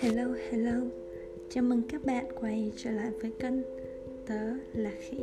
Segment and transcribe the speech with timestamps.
[0.00, 0.80] Hello, hello.
[1.50, 3.54] Chào mừng các bạn quay trở lại với kênh
[4.26, 4.40] Tớ
[4.72, 5.18] là Khỉ.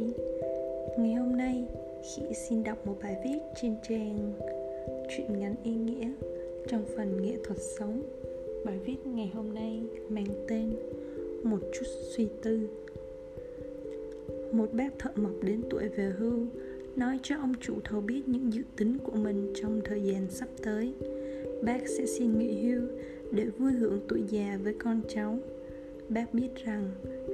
[0.99, 1.65] Ngày hôm nay,
[2.03, 4.33] Khỉ xin đọc một bài viết trên trang
[5.09, 6.11] Chuyện ngắn ý nghĩa
[6.67, 8.03] trong phần nghệ thuật sống.
[8.65, 10.73] Bài viết ngày hôm nay mang tên
[11.43, 11.85] Một chút
[12.15, 12.59] suy tư.
[14.51, 16.39] Một bác thợ mộc đến tuổi về hưu
[16.97, 20.47] Nói cho ông chủ thầu biết những dự tính của mình trong thời gian sắp
[20.63, 20.93] tới.
[21.63, 22.81] Bác sẽ xin nghỉ hưu
[23.31, 25.37] để vui hưởng tuổi già với con cháu.
[26.09, 26.91] Bác biết rằng,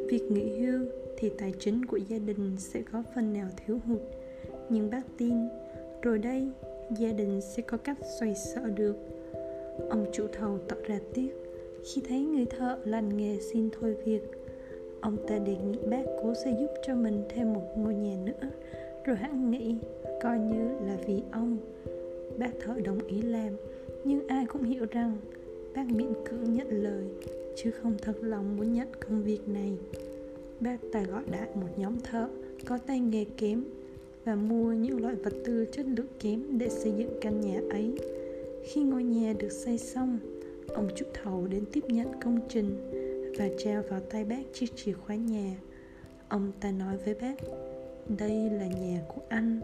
[0.07, 0.85] việc nghỉ hưu
[1.17, 4.01] thì tài chính của gia đình sẽ có phần nào thiếu hụt.
[4.69, 5.33] Nhưng bác tin,
[6.01, 6.47] rồi đây,
[6.97, 8.95] gia đình sẽ có cách xoay sở được.
[9.89, 11.29] Ông chủ thầu tỏ ra tiếc
[11.83, 14.21] khi thấy người thợ lành nghề xin thôi việc.
[15.01, 18.49] Ông ta đề nghị bác cố sẽ giúp cho mình thêm một ngôi nhà nữa
[19.05, 19.75] rồi hắn nghĩ,
[20.21, 21.57] coi như là vì ông,
[22.37, 23.53] bác thợ đồng ý làm.
[24.03, 25.17] Nhưng ai cũng hiểu rằng,
[25.75, 27.03] bác miễn cưỡng nhận lời,
[27.55, 29.71] chứ không thật lòng muốn nhận công việc này.
[30.59, 32.29] Bác ta gọi đại một nhóm thợ,
[32.65, 33.63] có tay nghề kém,
[34.25, 37.97] và mua những loại vật tư chất lượng kém để xây dựng căn nhà ấy.
[38.63, 40.19] Khi ngôi nhà được xây xong,
[40.67, 42.91] ông chủ thầu đến tiếp nhận công trình
[43.37, 45.55] và trao vào tay bác chiếc chìa khóa nhà.
[46.27, 47.35] Ông ta nói với bác
[48.07, 49.59] đây là nhà của anh.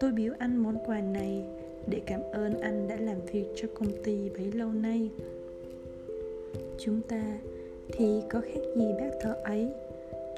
[0.00, 1.44] Tôi biếu anh món quà này
[1.86, 5.10] để cảm ơn anh đã làm việc cho công ty bấy lâu nay.
[6.78, 7.38] Chúng ta
[7.92, 9.68] thì có khác gì bác thợ ấy?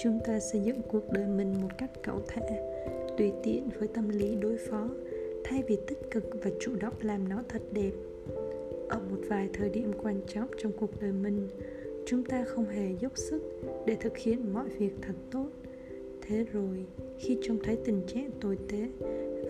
[0.03, 2.41] Chúng ta xây dựng cuộc đời mình một cách cẩu thả,
[3.19, 4.89] tùy tiện với tâm lý đối phó,
[5.45, 7.93] thay vì tích cực và chủ động làm nó thật đẹp.
[8.89, 11.49] Ở một vài thời điểm quan trọng trong cuộc đời mình,
[12.07, 13.43] chúng ta không hề dốc sức
[13.87, 15.47] để thực hiện mọi việc thật tốt
[16.31, 16.87] thế rồi.
[17.19, 18.89] Khi trông thấy tình trạng tồi tệ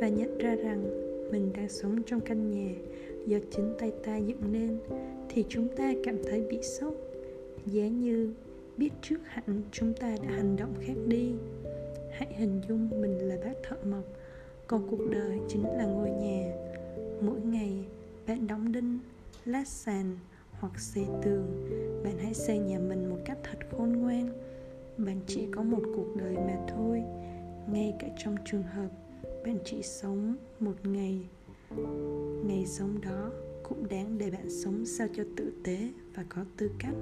[0.01, 0.85] và nhận ra rằng
[1.33, 2.75] mình đang sống trong căn nhà
[3.27, 4.79] do chính tay ta dựng nên,
[5.29, 6.95] thì chúng ta cảm thấy bị sốc.
[7.67, 8.33] Giá như
[8.77, 11.33] biết trước hẳn chúng ta đã hành động khác đi.
[12.11, 14.05] Hãy hình dung mình là bác thợ mộc,
[14.67, 16.53] còn cuộc đời chính là ngôi nhà.
[17.21, 17.85] Mỗi ngày,
[18.29, 18.99] bạn đóng đinh,
[19.45, 20.17] lát sàn
[20.51, 21.47] hoặc xây tường.
[22.05, 24.31] Bạn hãy xây nhà mình một cách thật khôn ngoan
[25.05, 27.03] bạn chỉ có một cuộc đời mà thôi.
[27.73, 28.89] Ngay cả trong trường hợp
[29.45, 31.29] bạn chỉ sống một ngày
[32.47, 33.31] ngày sống đó
[33.63, 36.95] cũng đáng để bạn sống sao cho tử tế và có tư cách.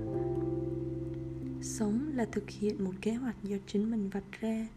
[1.62, 4.68] Sống là thực hiện một kế hoạch do chính mình vạch ra.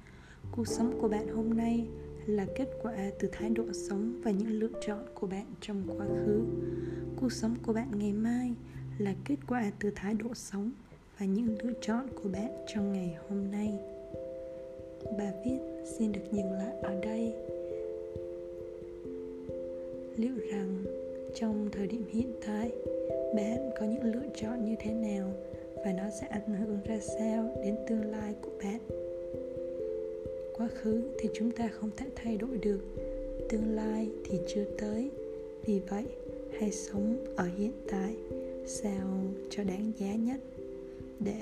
[0.51, 1.87] Cuộc sống của bạn hôm nay
[2.25, 6.05] là kết quả từ thái độ sống và những lựa chọn của bạn trong quá
[6.05, 6.41] khứ.
[7.15, 8.53] Cuộc sống của bạn ngày mai
[8.97, 10.71] là kết quả từ thái độ sống
[11.21, 13.79] và những lựa chọn của bạn trong ngày hôm nay.
[15.17, 17.33] Bài viết xin được dừng lại ở đây.
[20.17, 20.83] Liệu rằng
[21.35, 22.71] trong thời điểm hiện tại,
[23.35, 25.33] bạn có những lựa chọn như thế nào
[25.75, 28.79] và nó sẽ ảnh hưởng ra sao đến tương lai của bạn?
[30.53, 32.81] Quá khứ thì chúng ta không thể thay đổi được.
[33.49, 35.09] Tương lai thì chưa tới.
[35.65, 36.05] Vì vậy,
[36.59, 38.15] hãy sống ở hiện tại,
[38.65, 40.39] sao cho đáng giá nhất
[41.25, 41.33] để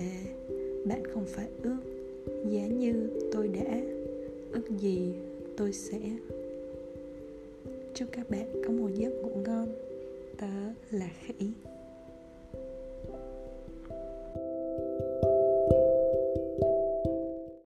[0.86, 1.78] bạn không phải ước
[2.50, 3.82] giá như tôi đã,
[4.52, 5.14] ước gì
[5.58, 6.00] tôi sẽ.
[7.94, 9.68] Chúc các bạn có một giấc ngủ ngon.
[10.38, 10.48] Tớ
[10.92, 11.52] là khỉ